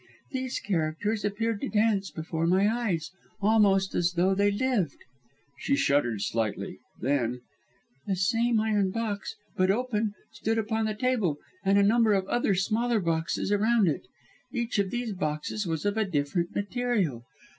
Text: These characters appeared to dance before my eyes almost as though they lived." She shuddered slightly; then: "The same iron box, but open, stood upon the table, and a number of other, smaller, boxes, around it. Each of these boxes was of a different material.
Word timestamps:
These 0.31 0.57
characters 0.61 1.23
appeared 1.23 1.61
to 1.61 1.69
dance 1.69 2.09
before 2.09 2.47
my 2.47 2.67
eyes 2.67 3.11
almost 3.39 3.93
as 3.93 4.13
though 4.13 4.33
they 4.33 4.49
lived." 4.49 4.97
She 5.59 5.75
shuddered 5.75 6.21
slightly; 6.23 6.79
then: 6.99 7.41
"The 8.07 8.15
same 8.15 8.59
iron 8.59 8.89
box, 8.89 9.35
but 9.55 9.69
open, 9.69 10.15
stood 10.31 10.57
upon 10.57 10.85
the 10.85 10.95
table, 10.95 11.37
and 11.63 11.77
a 11.77 11.83
number 11.83 12.13
of 12.13 12.25
other, 12.29 12.55
smaller, 12.55 12.99
boxes, 12.99 13.51
around 13.51 13.87
it. 13.87 14.07
Each 14.51 14.79
of 14.79 14.89
these 14.89 15.13
boxes 15.13 15.67
was 15.67 15.85
of 15.85 15.97
a 15.97 16.05
different 16.09 16.55
material. 16.55 17.23